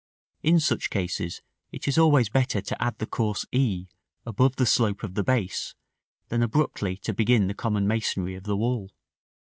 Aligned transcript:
In 0.41 0.59
such 0.59 0.89
cases 0.89 1.43
it 1.71 1.87
is 1.87 1.95
always 1.99 2.27
better 2.27 2.59
to 2.59 2.83
add 2.83 2.97
the 2.97 3.05
course 3.05 3.45
e, 3.51 3.85
above 4.25 4.55
the 4.55 4.65
slope 4.65 5.03
of 5.03 5.13
the 5.13 5.23
base, 5.23 5.75
than 6.29 6.41
abruptly 6.41 6.97
to 7.03 7.13
begin 7.13 7.45
the 7.45 7.53
common 7.53 7.87
masonry 7.87 8.33
of 8.33 8.45
the 8.45 8.57
wall. 8.57 8.89